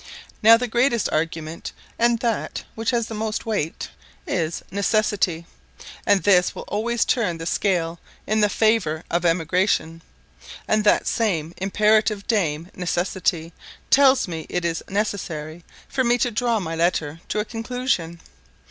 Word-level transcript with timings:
Now, 0.41 0.57
the 0.57 0.67
greatest 0.67 1.09
argument, 1.11 1.73
and 1.99 2.17
that 2.21 2.63
which 2.73 2.89
has 2.89 3.05
the 3.05 3.13
most 3.13 3.45
weight, 3.45 3.89
is 4.25 4.63
NECESSITY, 4.71 5.45
and 6.07 6.23
this 6.23 6.55
will 6.55 6.63
always 6.69 7.05
turn 7.05 7.37
the 7.37 7.45
scale 7.45 7.99
in 8.25 8.39
the 8.41 8.49
favour 8.49 9.03
of 9.11 9.25
emigration; 9.27 10.01
and 10.67 10.83
that 10.85 11.05
same 11.05 11.53
imperative 11.57 12.25
dame 12.25 12.71
Necessity 12.73 13.53
tells 13.91 14.27
me 14.27 14.47
it 14.49 14.65
is 14.65 14.81
necessary 14.89 15.63
for 15.87 16.03
me 16.03 16.17
to 16.17 16.31
draw 16.31 16.59
my 16.59 16.73
letter 16.75 17.21
to 17.29 17.37
a 17.39 17.45
conclusion. 17.45 18.19